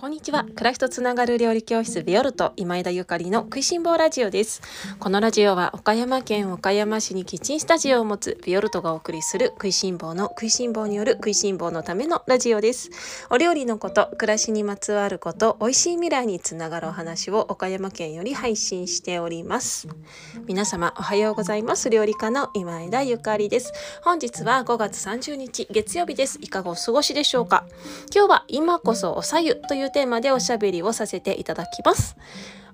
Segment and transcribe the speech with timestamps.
[0.00, 0.44] こんにちは。
[0.44, 4.62] 暮らしとつながる料理教室ビオルト今枝ゆかりの食いしん坊ラジオです。
[4.98, 12.88] このラジオは岡山県岡山市にキッチンスタジオを持つビオルトがお送りする食いしん坊の食いしん坊による食いしん坊のためのラジオです。
[13.28, 19.86] お料理のこと、暮らしにまつわること、美味しい未来につながるお話を岡山県より配信しております。
[20.46, 21.90] 皆様おはようございます。
[21.90, 23.74] 料理家の今枝ゆかりです。
[24.02, 26.38] 本日は5月30日月曜日です。
[26.40, 27.66] いかがお過ごしでしょうか。
[28.10, 32.16] 今日は今こそおさゆというテーマでおしゃべりをさせていただきます。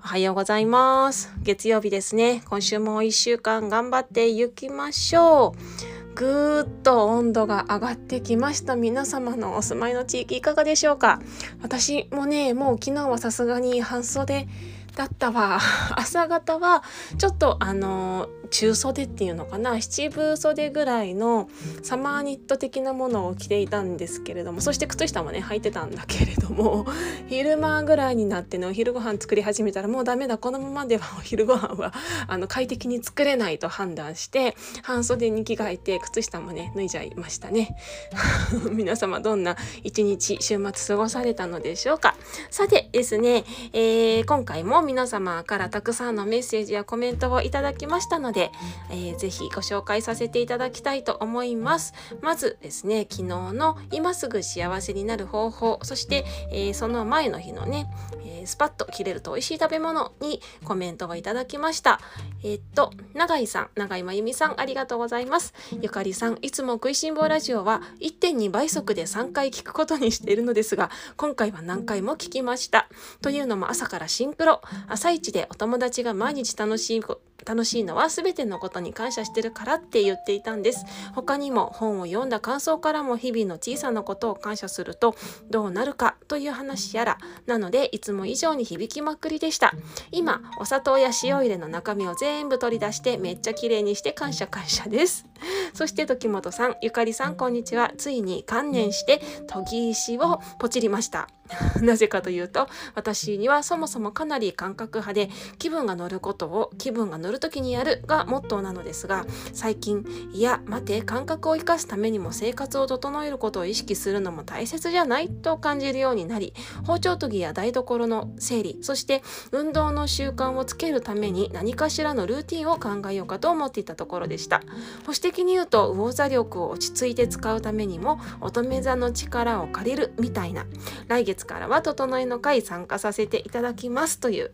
[0.04, 1.32] おはようございます。
[1.42, 2.42] 月曜日ですね。
[2.48, 6.14] 今週も1週間頑張っていきましょう。
[6.14, 8.76] ぐーっと温度が上がってきました。
[8.76, 11.20] 皆様のお住まいの地域いかがでしょうか？
[11.60, 14.48] 私もね、もう昨日はさすがに半袖
[14.96, 15.60] だったわ。
[15.94, 16.82] 朝方は
[17.18, 19.80] ちょっとあの中袖っていうのかな。
[19.80, 21.48] 七分袖ぐらいの
[21.82, 26.86] サマーニット的なものを着ていたんですけれどもそして靴下もね履いてたんだけれども
[27.28, 31.92] 昼間ぐらいになってねお昼ご飯作り始めたらもうダメだこのままではお昼ご飯は
[32.26, 37.76] あの快適に作れないと判断して半袖に着替えて靴下もね脱いじゃいましたね。
[38.72, 42.16] 皆様どんな一日週末過ごされたのでしょうか。
[42.50, 48.52] さてですね、えー、今回も皆様からたくさんのメッセージやコメントをいただきましたので、
[48.88, 51.92] えー、ぜひご紹介させていただきたいと思います。
[52.22, 57.90] まずですね、昨日の今すぐ幸せになる方法、そして、えー、その前の日のね、
[58.24, 62.00] えー、スパッと切れると美味しい食べ物にコメントをいただきました。
[62.44, 65.52] えー、っと、永井さん、永井真由美さん、ありがとうございます。
[65.80, 72.88] ゆかりさん、いつも食いしん坊ラジオは1.2倍速で3回聞くことにしているのですが、今回は何回も聞きました。
[73.20, 77.00] というのも朝からシンクロ、朝一でお友達が毎日楽しい
[77.46, 80.84] 楽しいのは全てのことに感謝してるからって言っていたんです。
[81.14, 85.14] 他にも本を読んだ感想からも日々の小さなことを感謝すると
[85.48, 89.72] どうなるかという話やらなのでいつも以上に響きまくりでした。
[90.10, 95.26] 今お砂糖や塩入れの中身を全部取り出してめっちゃ綺麗にして感謝感謝です。
[95.72, 97.92] そして時本さんゆかりさんこんにちは。
[97.96, 101.28] ついに観念して研ぎ石をポチりました。
[101.80, 116.54] なぜかというと私にはそもそもかなり感覚派で気分が乗ることを気分が乗る時にやるがモットーなのですが最近いや待て感覚を生かすためにも生活を整えることを意識するのも大切じゃないと感じるようになり
[116.86, 124.60] 包丁研ぎや台所の整理そして運動の習慣をつけるために何かしらのルーティンを考えようかと思っていたところでした。
[125.02, 130.66] 保守的に言うと魚座力を落ち着いて使うためにも乙女座の力を借りるみたいな。
[131.08, 134.52] 来月からは整えの会参加させていただきますという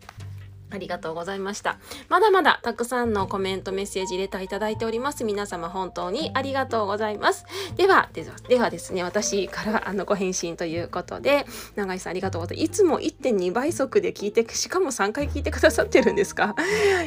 [0.73, 1.77] ありがとうございました。
[2.09, 5.23] まだまだたくさんのコメント、メッセージ、レターいただいております。
[5.23, 7.45] 皆様本当にありがとうございます。
[7.75, 11.45] では、ではではですね、私からあのご返信ということで、
[11.75, 12.65] 永井さんありがとうございます。
[12.65, 16.55] いつも1.2倍速で聞いて、しかも3回聞いてくださってるんですか？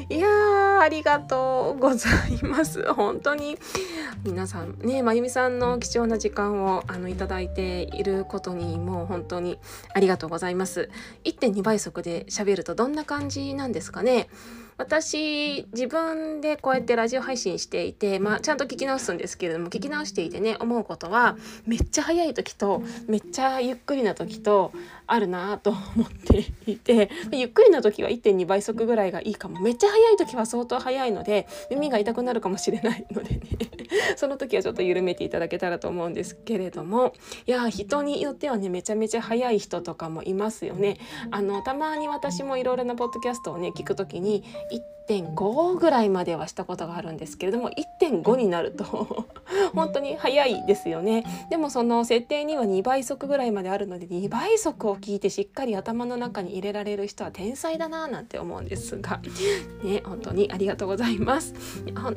[0.09, 2.93] いやー、ありがとうございます。
[2.95, 3.59] 本当に
[4.25, 9.59] 皆さんね、まゆみさんの貴重な時間をあのいただいていることにもう本当に
[9.95, 10.89] ありがとうございます。
[11.25, 14.29] 1.2倍速で喋るとどんな感じなんですかね。
[14.79, 24.73] 私自分でこうやってラジオ配信していて、まあ、ちゃんと聞き直すんですけれども聞き直していてね思うことはめっちゃ早い時とめっちゃゆっくりな時と
[25.07, 29.61] あるなと思っていてゆっくりな時は1.2倍速ぐらいがいいかも。
[29.61, 33.41] めっちゃ早い時は相当早いので耳が痛くなるかもしれないのでね。
[34.17, 37.13] その時はちょっと緩めていただけたらと思うんですけれども。
[37.47, 40.99] いや人によってはねめちゃめちゃ早い人とかもいますよね。
[41.31, 44.45] あのたまに私もいろいろなポッドキャストをね聞く時に
[45.09, 49.27] 1.5ぐらいまではしたことがあるんですけれども1.5になると
[49.73, 51.25] 本当に早いですよね。
[51.49, 59.21] でもその設定には2倍速ぐらいまであるので2倍速を聞いてしっかり頭の中に入れられる人は天才だななんて思うんですが
[59.83, 61.55] ね本当にありがとうございます。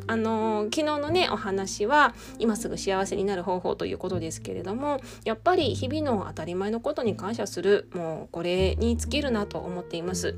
[0.07, 10.35] あの昨日のねお話は今すぐ幸せになる方法ということですけれどもやっぱり日々の当たり前のことに感謝するもうこれに尽きるなと思っています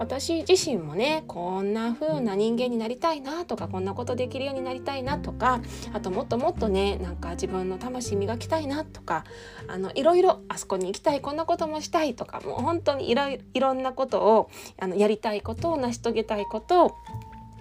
[0.00, 5.60] 私自身もねこんな風な人間になりたいなとかこんなことできるようになりたいなとか
[5.92, 9.24] あともっともっとねなんか自分の魂磨きたいなとか
[9.68, 14.50] あのいろいろあそこに行きたいこんなこともしたいとかもう本当にいろいろんなことを
[14.80, 16.92] あのやりたいことを成し遂げたいことを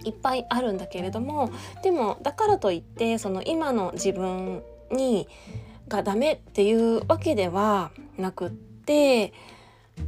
[0.06, 1.52] いっぱいあるんだけれども
[1.84, 5.28] でもだからといってその今の自分に
[5.90, 9.34] がダメっていうわけではなくって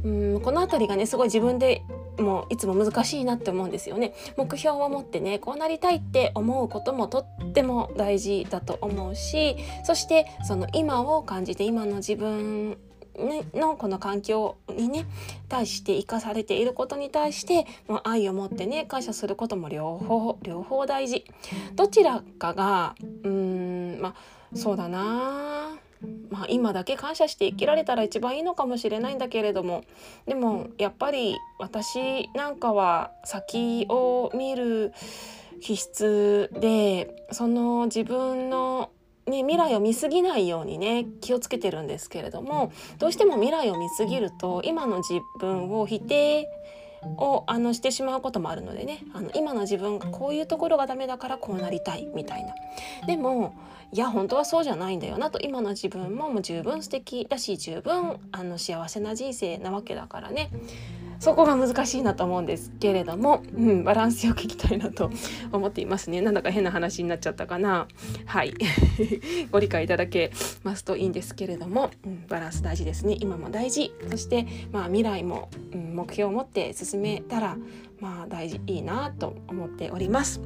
[0.04, 1.82] うんこの辺りがねすごい自分で
[2.18, 4.14] もいつも難しいなって思うんですよね。
[4.36, 12.76] 目標を持ってねこうなりたいって思うこともとっても大事だと思うしそしてその今を感じて今の自分、
[13.54, 15.06] のこの環境にね
[15.48, 21.24] 対して生かされていることに対してもう愛を持ってね感謝することも両方両方大事。
[21.74, 25.51] どちらかがうーんまあそうだな。
[26.32, 29.84] まあ、今だけ感謝して生きられたら一番いいのかもしれないんだけれども。
[30.26, 34.94] でもやっぱり私なんかは先を見る
[35.60, 38.90] 気質でその自分の
[39.26, 42.72] ね、未来を見過ぎないようにね気をつけてるんですけれども。
[42.98, 46.48] どうしても未来を見過ぎると今の自分を否定
[47.04, 49.00] をあのしてしまうこともあるのでね。
[49.12, 52.54] あの今の自分がこういうところがダメだからこうなりたいみたいな。
[53.06, 53.54] でも
[53.92, 55.38] いや本当はそうじゃないんだよなと。
[55.40, 60.50] 今の自分ももう十分素敵だし十分あの幸せな人生なわけだからね。
[61.22, 65.08] そこが難しいなと思うんですけれども、うん、バランスよくいきたいなと
[65.52, 66.20] 思っていますね。
[66.20, 67.86] なんだか変な話になっちゃったかな。
[68.26, 68.52] はい。
[69.52, 70.32] ご理解いただけ
[70.64, 73.16] ますといいんですけれども、うん、バランス大事ですね。
[73.20, 73.94] 今も大事。
[74.10, 77.56] そしてまあ未来も、うん、目標を持って進めたら
[78.00, 80.40] まあ大事いいなと思っております。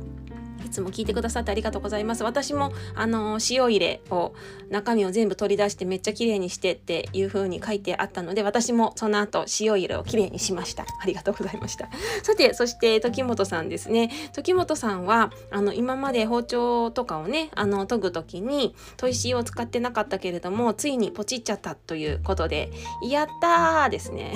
[0.67, 2.25] いつも聞いてくださってありがとうございます。
[2.25, 4.35] 私もあの塩入れを
[4.69, 10.83] 中身を全部取り出してめっちゃ綺麗にしてっていう風に書いてあったので私もその後塩入れを綺麗にしました。
[10.83, 11.89] ありがとうございました。
[12.23, 14.11] さてそして時本さんですね。
[14.33, 22.73] 時本さんはあの今まで包丁とかをねあの研ぐ時に砥石を使ってなかったけれどもついにポチっちゃったということで
[23.03, 24.35] やったーですね。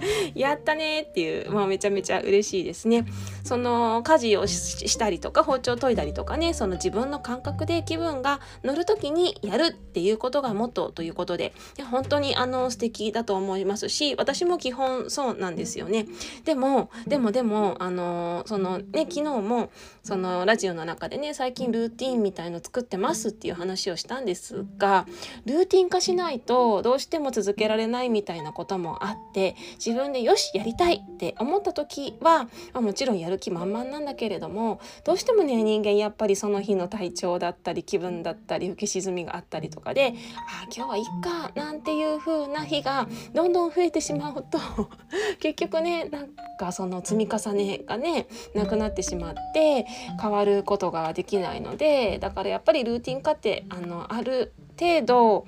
[0.34, 3.06] やったねっていうもうめちゃめちゃ嬉しいですね。
[3.44, 16.06] その家事をしたりとか包丁研いだりとかねその自分の感覚で気分が乗る時にやるっていうことがモットーということでいや本当にあの素敵だと思いますし私も基本そうなんですよね。
[16.44, 19.70] でもでもでもあのそのね昨日も
[20.02, 25.06] そのラジオの中でね最近ルーティンみたいの作ってますっていう話をしたんですが
[25.44, 29.56] ルーティン化しないとどうしても続けられないみたいなこともあって
[29.86, 40.14] 自分でよしやりたいって思った時は、ま、もちろんやる気満々なんだけれどもどうしてもね人間やっぱりその日の体調だったり気分だったり浮き沈みがあったりとかで
[40.48, 44.58] あ今日はいっかなんていう風な日がどんどん増えてしまうと
[45.38, 49.86] 結局ねなんかその積み重ねがねなくなってしまって
[50.20, 55.46] 変わることができないのでだからやっぱりルーティン化ってあのある程度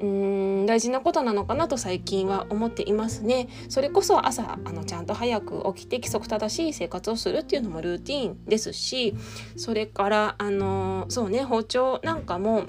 [0.00, 3.48] うーん大事なことなのかなと最近は思っていますね。
[3.68, 9.14] それこそ朝あのちゃんと早く起きて規則正しい生活をするっていうのもルーティンですし
[9.56, 12.64] それからあのそうね包丁なんかも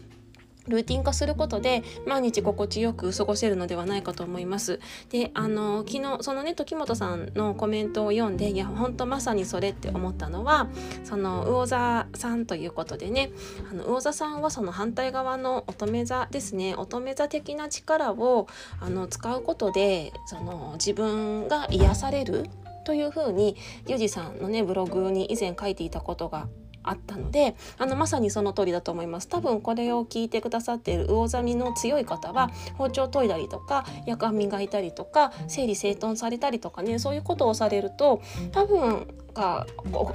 [0.68, 4.80] ルーティン化することで毎日心地よく過ごせるのではないかと思います。
[5.10, 10.68] であの昨日そのね時本さんのコメントを読んでいや本当まさにそれって思ったのは
[11.04, 13.32] その魚座さんということでね
[13.70, 18.48] あの魚座さんはその反対側の乙女座ですね乙女座的な力を
[18.80, 22.46] あの使うことでその自分が癒される
[22.86, 23.58] というふうに
[23.88, 26.48] ゆうじさんのねブログに以前書いていたことが
[26.90, 29.28] あったのであのまさにその通りだと思います。
[29.28, 38.22] 多分これを聞いてくださっている魚座みの強い方は包丁研いだりとか夜間磨いたりとか整理整頓されたりとかねそういうことをされると
[38.52, 39.66] 多分が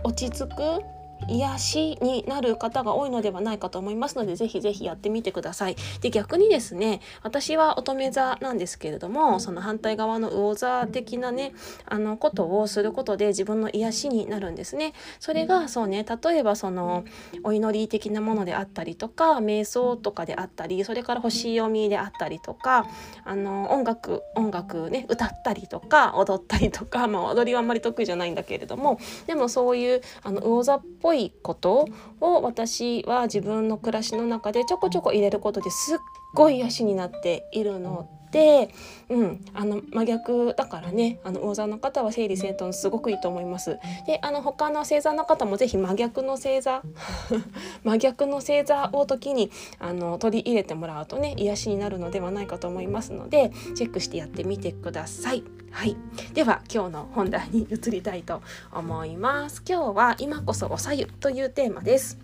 [0.02, 0.82] 落ち着く
[1.28, 5.76] 癒しになる方が多いのではないかと思いますのでぜひぜひやってみてください。
[6.00, 11.53] で逆にですね私は乙女座なんですけれどもその反対側の魚座的なね
[11.86, 14.93] あのことをすることで自分の癒しになるんですね。
[15.19, 17.05] それがそうね例えばその
[17.43, 22.86] お祈り的なものであったりとか瞑想とかであったりそれから星読みであったりとか
[23.24, 31.88] あの音楽音楽ね歌ったりとか踊ったりとか、まあ、踊りはあんまり得意じゃないんだけれどもでもそういうあの魚座っぽいぽいこと
[32.20, 35.98] を私は自分の暮らしの中でちょこちょこ入れることですっ
[36.34, 38.72] ごい癒しになっているので、
[39.08, 43.79] うん、あの真逆だからねあの魚座の方は整理整頓すごくいいと思います。
[44.06, 46.82] であの他の星座の方も是非真逆の星座
[47.84, 55.44] 真逆の星座を時にあの取り入れてもらうとね癒しになるのではないかと思いますのでチェックしてやってみてください。
[55.72, 55.96] はい、
[56.34, 59.63] では今日の本題に移りたいと思います。
[59.69, 62.19] 今日は今こそおさゆというテーマです。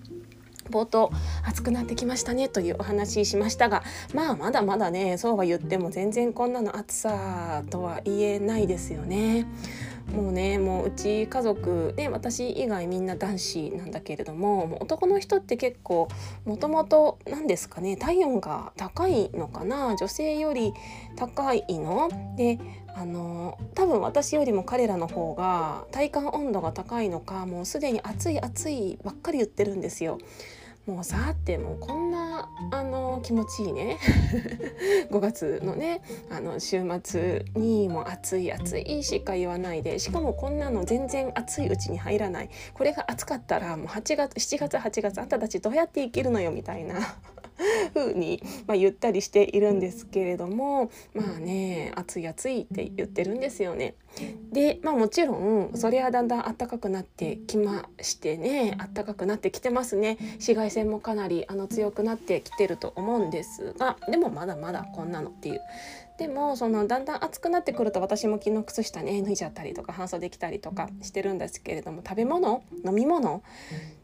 [0.70, 1.10] 冒頭
[1.44, 3.82] 暑くなってきましたねというお話しましたが
[4.14, 9.46] まあまだまだねそうは言っても全然こんなの暑さとは言えないですよね。
[10.14, 16.06] もうねもううち家族で私以外みんな男子なんだけれどももう男の人って結構
[16.44, 20.72] もともと何ですかね体温が高いのかな女性より
[21.16, 22.08] 高いの？
[22.36, 22.60] で
[22.94, 30.18] あの多分私よりも彼らの方が体感温度が高いのかもうすでに暑い暑いばっかり言ってるんですよ。
[30.86, 33.98] もうさってもうこんなあの気持ちいいね。
[35.10, 36.00] 5月のね
[36.30, 42.50] あの週末にも暑い暑いしか言わないでしかもこんなの全然暑いうちに入らない。
[42.72, 46.94] これが暑かったらもう8月7月8月あんたたちどうやって生きるのよみたいな。
[47.94, 53.94] 風に、まあ、言ったりしているんですけれどもまあね暑い暑いって言ってるんですよね。
[54.50, 65.60] でまあもちろんそれはだんだん暖かくなってきましてね暖かくなってきてますね紫外線もかなりあの強くなってきてると思うんですがでもまだまだこんなのっていう
[66.18, 73.42] でもそのだんだん暑くなってくると私も昨日靴下ね脱いじゃったりとか半袖着たりとかしてるんですけれども食べ物飲み物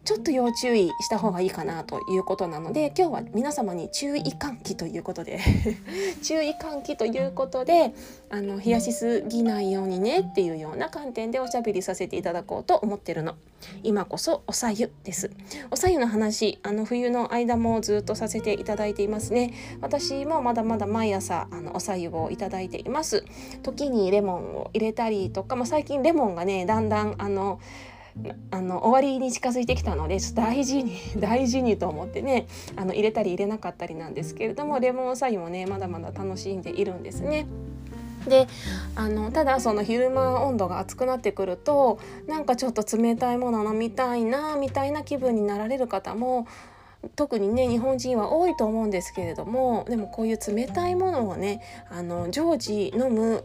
[0.05, 5.39] ちょっと要注意した方がいいかなということなので今日は皆様に注意喚起ということで
[6.23, 7.95] 注意喚起ということで
[8.33, 13.37] あの冷やしすぎないようにねっていうような観点でおしゃべりさせていただこうと思ってるの。
[13.83, 15.31] 今こそおさゆです。
[15.71, 19.53] おさゆの話あの冬の間もずっとさせていただいていますね。
[19.83, 23.23] 私もまだまだ毎朝あのおさゆをいただいています。
[23.63, 27.61] 時にレモンを入れたりとか、まあ、最近レモンがねだんだんあの
[28.51, 32.47] あの終わりに近づいてきたので大事に 大事にと思ってね
[32.77, 37.47] あの入れたり入れなかったりなんですけれどもレモンおさゆもねまだまだ楽しんでいるんですね。
[38.29, 38.47] で
[38.95, 46.47] あのただその昼間温度が暑くなってくるとなんかちょっと冷たいもの飲みたいなみたいな気分になられる方も
[47.17, 51.61] 特にね日本人は多いと思うんですけれどもでもこういう冷たいものをね
[51.91, 53.45] あの常時飲む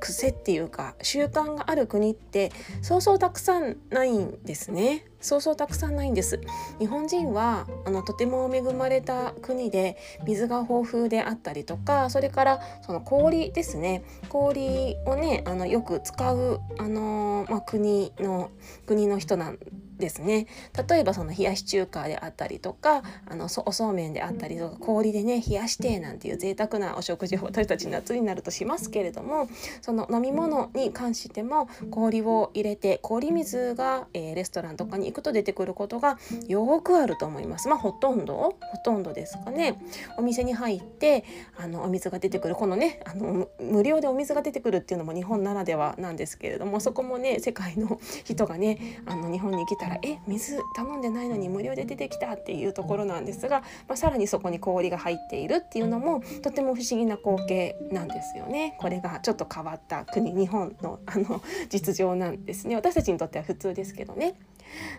[0.00, 2.52] 癖っていうか習慣がある国って
[2.82, 5.06] そうそうたくさんないんですね。
[5.20, 6.38] そうそうたくさんないんです。
[6.78, 14.04] 日本人はあのとても恵まれた国で水が豊富であったりとかそれからその氷ですね。
[14.28, 18.50] 氷をねあのよく使うあの、まあ、国の
[18.86, 19.58] 国の人なん
[19.98, 20.46] ですね。
[20.88, 29.48] 例えばその冷やし中華であったりとかあのおそうめんであったりとか氷でね冷やしてなんていう贅沢なお食事を私たち夏になるとしますけれども
[29.82, 37.68] その飲み物に関しても氷を入れて氷水が、えー、レストランとかに行くと出てくることがよくあると思います。
[37.68, 39.80] まあほとんどほとんどですかね。
[40.16, 41.24] お店に入って
[41.56, 58.76] あのお水が出てくるこのねあの無料でお水が出てくるっていうのも日本ならではなんですけれどもそこもね世界の人がねあの日本に来たらえ水頼んでないのに無料で出てきたっていうところなんですが、まあ、さらにそこに氷が入っているっていうのもとても不思議な光景なんですよね。
[58.80, 64.34] これがちょっと変わった国日本の あの実情なんですね私たちにとっては普通ですけどね。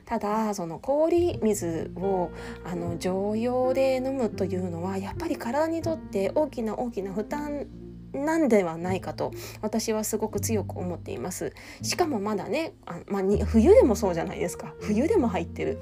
[0.05, 2.29] ただその氷水を
[2.63, 7.67] あの常用で飲むというのはやっぱり体にとって大きな大きな負担
[8.15, 9.31] なんではないかと
[9.61, 11.53] 私はすごく強く思っています。
[11.81, 14.73] しかもまだねあ、まあ、冬でもそうじゃないですか。
[14.79, 15.79] 冬でも入ってる。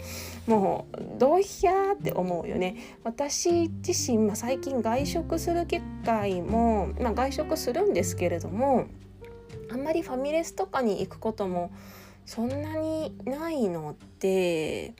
[0.48, 2.76] もうどうひゃーって思うよね。
[3.04, 8.86] 私自身、まあ、最近外食する機会も、まあ、外食するんですけれども
[9.72, 11.72] あんまりファミレスとかに行くことも
[12.26, 14.94] そんなにないので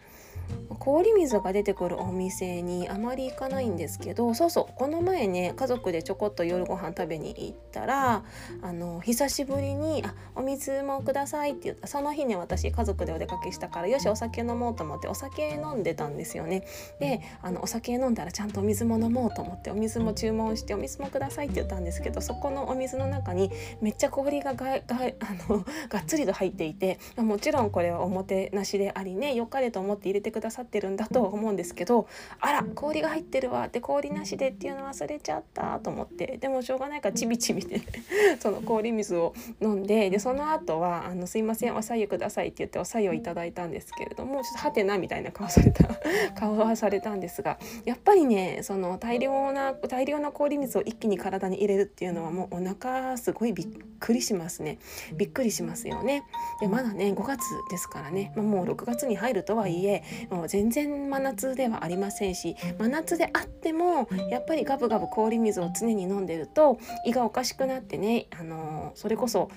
[0.80, 8.24] 氷水が出てくるお店にあまり行かないんですけどそうそうこの前ね家族でちょこっと夜ご飯食べに行ったら
[8.62, 16.66] あの久しぶりにあ「お水もください」って言ったその日ね私家族でお出かけしたからよしお酒飲もうと思ってお酒飲んでたんですよね。
[17.00, 32.08] であのお酒飲んだらちゃんとお水も飲もうと思ってお水も注文して「お水もください」って言ったんですけどそこのお水の中にめっちゃ氷がががあのがっつりと入っていてもちろんこれはおもてなしでありねよかれと思って入れてくださってるんだと思うんですけど
[32.42, 33.68] あら氷が入ってるわ。
[33.68, 36.38] って氷なしでっていうの忘れちゃったと思って。
[36.38, 37.82] でもしょうがないからちびちびで
[38.40, 45.88] その氷水を飲んででその後はあのすいませんおさゆくださいって言っておさゆをいただいたんですけれどもちょっとはてなみたいな顔された
[46.36, 53.68] 顔はされたんですがやっぱりねその大量な大量な氷水を一気に体に入れるっていうのはもうお腹すごいびっ
[54.00, 54.80] くりしますね。
[55.16, 56.24] びっくりしますよね。
[56.60, 69.50] でまだね5月ですからね、まあ、もう6月に入るとはいえもう全然真夏ではありませんし真夏であってもやっぱりガブガブ氷水を常に飲んでると胃がおかしくなってね、あのそれこそ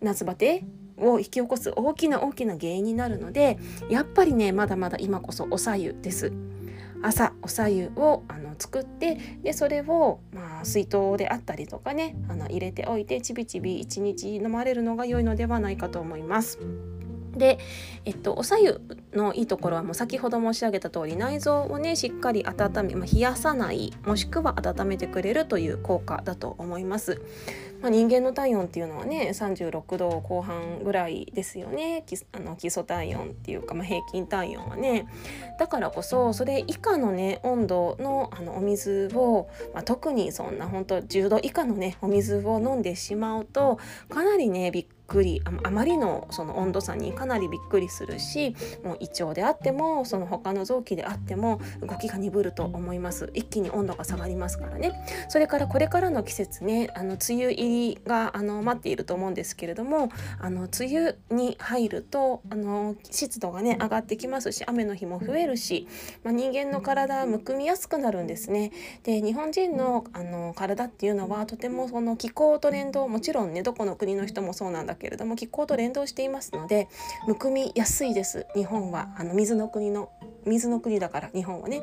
[0.00, 0.64] 夏バテ
[0.98, 6.32] を引き起こす大きな大きな原因になるのでやっぱりねまだまだ今こそおさゆです。
[7.04, 16.60] 朝おさゆをあの作ってでそれを、まあ、水筒であったりとかねあの入れておいてちびちび1日飲まれるのが良いのではないかと思います。
[17.36, 17.58] で、
[18.04, 18.80] えっと、おさゆ
[19.12, 27.20] のいいところはもう先ほど申し上げた通り内臓をねしっかり温め、まあ、冷やさないもしくは温めてくれるという効果だと思います。
[27.82, 35.08] まあ、人間の体温っていうのはね36度後半ぐらいですよねあの基礎体温っていうか、まあ、平均体温はね
[35.58, 45.01] だからこそそれ以下のね温度のあのお水を、まあ、特にそんな本当10度以下のねお水を飲んでしまうとかなりねびっくり
[45.64, 53.30] あまりのその温度差にかなりびっくりするしもう胃腸であってもその他の臓器であっても動きが鈍ると思います。
[53.34, 54.92] 一気に温度が下がりますからね。
[55.28, 65.86] それからこれからの季節ねあの梅雨入りがあの待っていると思うんですけれどもあの梅雨に入るとあの湿度がね上がってきますし雨の日も増えるし、
[66.24, 68.72] まあ、人間の体むくみやすくなるんですね。
[69.02, 76.88] で日本人のあの体っていうのはとてもその気候と連動もちろんねどこの国の人もそうなんだけれども気候と連動していますので
[77.26, 78.46] むくみやすいです。
[78.54, 80.10] 日本はあの水の国の
[80.46, 81.80] 水の国だから日本はね。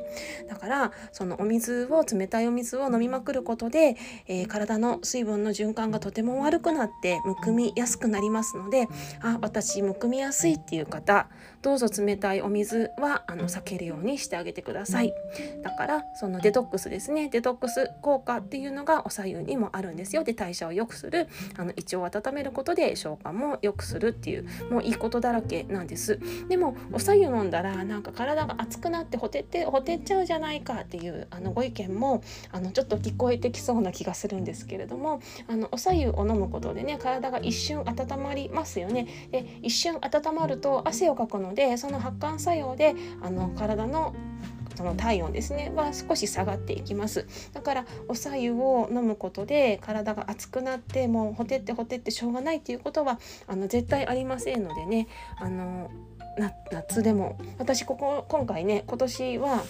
[0.48, 3.96] だからそのお水を冷たいお水を飲みまくることで、
[4.28, 8.88] えー、体の水分の循環がとても悪くなってむくみやすくなりますので
[9.22, 11.28] あ私むくみやすいっていう方
[11.62, 15.14] どうぞ冷たいお水はあの避けるようにしてあげてください。
[15.62, 17.30] だからそのデトックスですね。
[17.30, 20.24] デトックス効果っていうのがお左右にもあるんですよ。
[20.24, 26.20] で代謝を良くするあの胃腸を温めることで消化も良くするっていうもういいことだらけなんです。
[26.48, 39.08] でもお左右飲んだらなんか体が熱くなってほてってほてっちゃうじゃないかっていうあのご意見もあのちょっと聞こえてきそうな気がするんですけれどもあのお左右を飲むことでね体が一瞬温まりますよね。
[39.32, 44.16] で一瞬温まると汗をかくのでその発汗作用であの体の
[44.80, 45.74] その体温ですね。
[45.76, 47.28] は少し下がっていきます。
[47.52, 55.10] だからお白湯を飲むことで体が熱くなってもうほてってほてってしょうがないっていうことはあの絶対ありませんのでね。
[55.38, 55.92] あの
[56.72, 57.38] 夏でも。
[57.58, 59.64] 私ここ今回ね今年は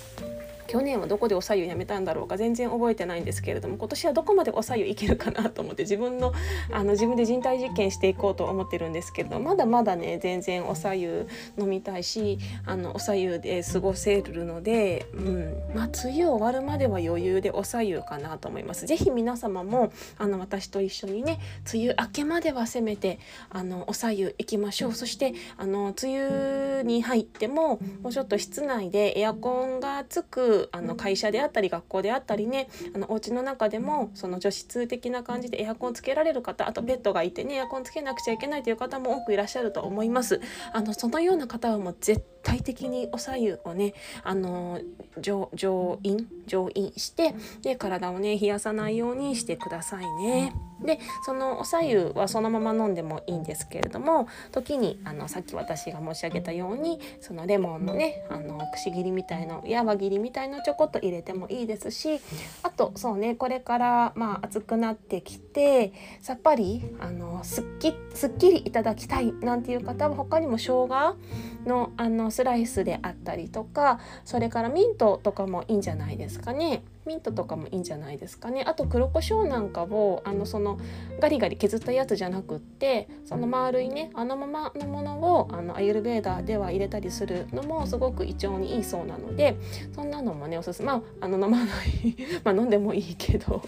[0.69, 6.31] 去年はどこでおさゆやめたんだろうか全然覚えてないんですけれども今年はどこまでおさゆいけるかなと思って自分の
[6.71, 18.85] あの自分で人体実験していこうと思ってるんですけれどまだまだね全然おさゆ飲みたいしあのおさゆで過ごせるので、うんまあ、梅雨終わるまでは余裕でおさゆかなと思います。
[18.85, 21.39] ぜひ皆様もあの私と一緒にね
[21.73, 23.17] 梅雨明けまではせめて
[23.49, 40.41] あのおさゆ行きましょうそしてあの梅雨に入ってももうちょっと室内でエアコンがつくあの会社であったり学校であったりねあのお家の中でもその除湿的な感じでエアコンつけられる方あとペットがいてねエアコンつけなくちゃいけないという方も多くいらっしゃると思います。
[40.73, 44.79] あのそのような方はもう絶対的にお左右をねあの
[45.19, 50.53] 上上飲上飲してで体をね冷やさないようにしてくださいね。
[50.83, 62.21] でそのお白湯はそのまま飲んでもいいんですけれども時にあのさっき私が申し上げたようにそのレモンのねあのくし切りみたいのや輪切りみたいのちょこっと入れてもいいですし
[62.63, 71.17] あとそうねこれからまあ暑くなってきてさっぱりあのすっきすっきりいただきたいなんていう方は他にも生姜
[71.65, 76.83] のあのスライスであったりとかそれからミントとかもいいんじゃないですかね。
[77.09, 78.63] ミントとかもいいんじゃないですかね。
[78.67, 80.79] あと黒胡椒なんかをあのその
[81.19, 89.57] ガリガリ削ったやつじゃなくってその丸いねあのままのものをあのアユルベーダーでは入れたりするのもすごく胃腸にいいそうなので
[89.95, 90.87] そんなのもねおすすめ。
[90.87, 92.15] まああの飲まない。
[92.45, 93.63] まあ飲んでもいいけど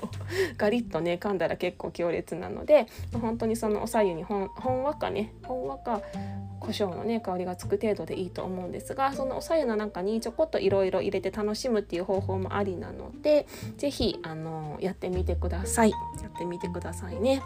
[0.58, 2.86] ガリッとね噛んだら結構強烈なので
[3.20, 6.02] 本当にそのおさゆにほんほんわかねほんわか
[6.62, 13.31] 胡椒のね香りがつく程度でいいと思うんですがそのおさゆの中にちょこっといろいろ入れて楽しむっていう方法もありなので
[13.78, 17.42] 是非あのやってみてくださいやってみてくださいね。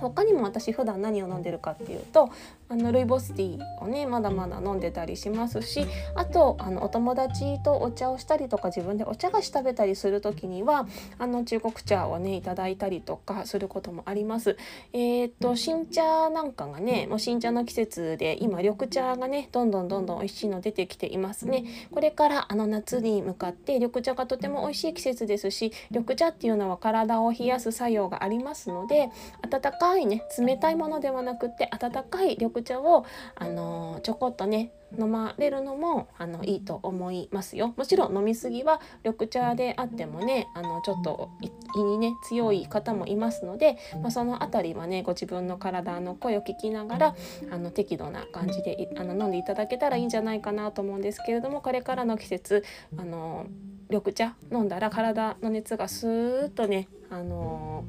[0.00, 2.30] 他にも私普段何を飲んでるかっていうと
[2.70, 10.86] あのルイボスティーをねまだまだ飲んでたりしますしあとあのお友達とお茶をしたりとか自分でお茶菓子食べたりする時には
[11.18, 14.56] あの中国茶をねいただいたりとかすることもあります。
[14.92, 21.64] えー、っと新茶なんかがねもう新茶の季節で今緑茶がねどんどんどんどん美味しいの出てきていますね。
[21.92, 29.10] これからあの夏に向かって緑茶がとても美味しい季節ですし緑茶っていうのは体を冷やす作用がありますので
[29.42, 37.74] 温かいね冷たいものではなくって温かい緑茶をあのちょこっとね飲まれるのもあのいいと思いますよ。
[37.76, 41.30] もちろん飲みすぎは緑茶であってもねあのちょっと
[41.76, 47.14] 胃にね強い方もいますので、まあ、その辺りはねご自分の体の声を聞きながら
[47.50, 52.64] あの適度な感じであの飲んでいただけたらいいんじゃないかなと思うんですけれどもこれからの季節
[52.96, 53.46] あの
[53.90, 57.84] 緑茶飲んだら体の熱がスーッとねあの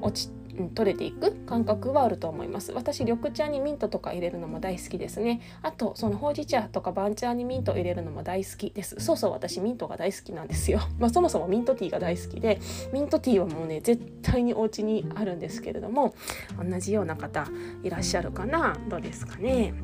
[0.00, 2.72] 落ちう、取れていく感覚はあると思います。
[2.72, 5.40] 私緑茶にミントとか入れるのも大好きですね。
[5.62, 8.96] あとそのほうじ茶とか番茶にミント入れるのも大好きです。
[8.98, 10.80] そうそう私ミントが大好きなんですよ。
[10.98, 12.58] まあ、そもそもミントティーが大好きで
[12.92, 16.14] ミントティーはもうね絶対にお家にあるんですけれども
[16.58, 17.46] 同じような方
[17.82, 18.76] いらっしゃるかな？
[18.88, 19.74] どうですかね？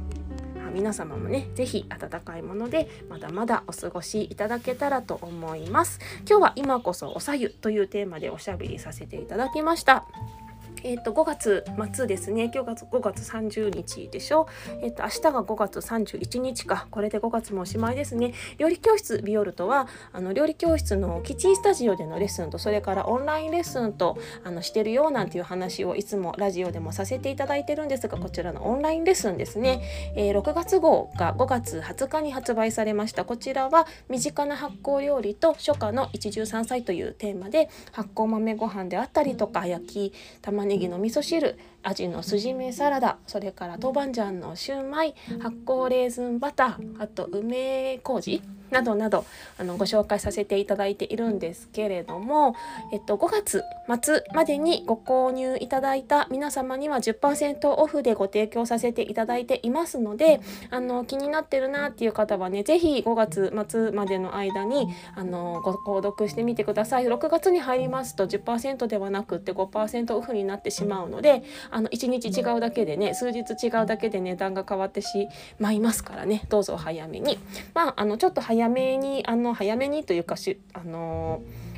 [0.74, 6.00] 皆様もね是非温かいものでまだまだお過ごしいただけたらと思います。
[6.26, 10.06] 今日は今こそおさゆというテーマでおしゃべりさせていただきました。
[10.84, 11.64] えー、と5月
[11.94, 12.50] 末ですね。
[12.52, 14.48] 今日が5月30日でしょ、
[14.80, 16.88] えー、と明日が5月31日か。
[16.90, 18.34] これで5月もおしまいですね。
[18.58, 29.82] 料理教室ビオルトはあの料理教室のキッチンスタジオでのレッスンとそれからオンラインレッスンとあのしてるよなんていう話をいつもラジオでもさせていただいてるんですがこちらのオンラインレッスンですね、
[30.16, 33.24] えー、6月号が5月20日に発売されました。
[33.24, 48.40] こちらは身近な発酵料理と初夏の一汁三菜というテーマで発酵豆ご飯であったりとか焼き玉ねネギの味噌汁アジのすじめサラダそれから豆板醤のシューマイ発酵レーズンバターあと梅麹。
[48.72, 49.24] などなど
[49.58, 52.56] あのご紹介させていただいているんですけれども、
[52.92, 53.62] えっと、5月
[54.02, 67.06] 末までにご購入いただいた皆様には10%オフでご提供させていただいていますのであの気になってるなっていう方はね是非5月末までの間にあのご購読してみてください。
[67.06, 77.38] 6月に入りますと10%ではなくって5%オフになってしまうのであの1日違うだけでね数日違うだけで値段が変わってしまいますからねどうぞ早めに。
[77.74, 81.71] まああのちょっと早早めにあの早めにというかしあのー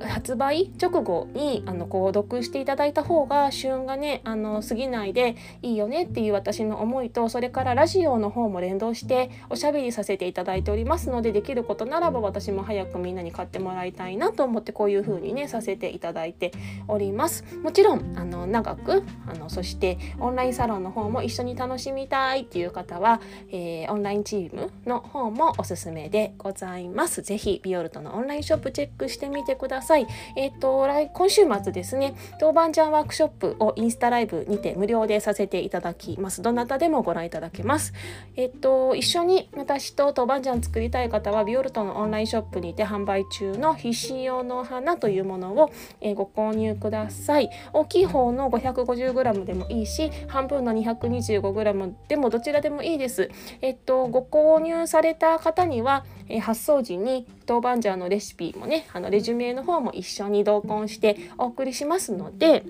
[0.00, 16.52] 発売直後にあの購読していただいた方が旬がねあの過ぎないでいいよねっていう私の思いとそれからラジオの方も連動しておしゃべりさせていただいておりますのでできることならば私も早くみんなに買ってもらいたいなと思ってこういう風にねさせていただいて
[16.86, 17.44] おります。
[17.62, 27.22] もちろんあの長くあのそしてオンラインサロンの方も一緒に楽しみたいっていう方は、えー、オンラインチームの方もおすすめでございます。
[27.22, 29.87] ぜひビオルトのオンラインショップチェックしてみてください。
[29.88, 30.06] さい。
[30.36, 36.42] えっ、ー、と、来、今週末ですね、豆板醤ワークショップをインスタライブにて無料でさせていただきます。
[36.42, 37.94] どなたでもご覧いただけます。
[38.36, 45.70] えっ、ー、と、一緒に私と豆板醤作りたい方は、ビオルトのオンラインショップにて販売中の必死用の花というものを、
[46.02, 47.48] えー、ご購入ください。
[47.72, 53.30] 大きい方の 550g でもいいし、半分の 225g でもどちらでもいいです。
[53.62, 62.64] えっと、ご購入された方には、え発送時に豆板醤のレシピもねあのレジュメの方も一緒に同梱してお送りしますので。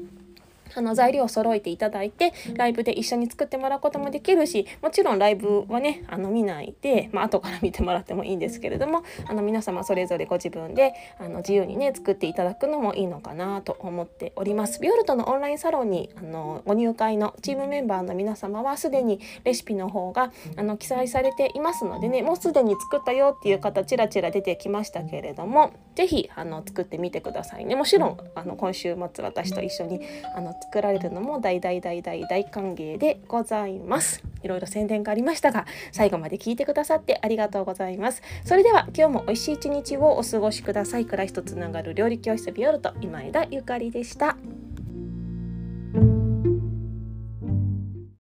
[0.75, 14.81] あの材料を揃えていただいてライブで一緒に作ってもらうこともできるしもちろんライブはねあの見ないで、まあ後から見てもらってもいいんですけれどもあの皆様それぞれご自分であの自由にね作っていただくのもいいのかなと思っております。
[14.81, 27.75] ビオルトのオンラインサロンにあのご入会のチームメンバーの皆様はすでにレシピの方があの記載されていますのでねもうすでに作ったよっていう方ちらちら出てきましたけれども是非あの作ってみてくださいね。
[27.75, 28.19] もちろん。
[28.35, 30.01] あの今週末私と一緒に
[30.35, 34.23] あの作られるのも大大大大大歓迎でございます。
[34.43, 38.23] いろいろ宣伝がありましたが、最後まで聞いてくださってありがとうございます。
[38.45, 41.05] それでは今日も美味しい一日をお過ごしください。
[41.05, 44.37] 暮らしとつながる料理教室ビオルト今枝ゆかりでした。